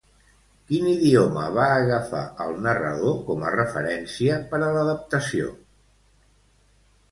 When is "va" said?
1.57-1.67